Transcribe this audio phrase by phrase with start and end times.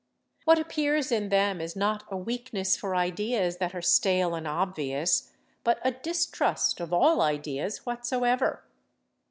[0.45, 5.31] What appears in them is not a weakness for ideas that are stale and obvious,
[5.63, 8.63] but a distrust of all ideas whatsoever.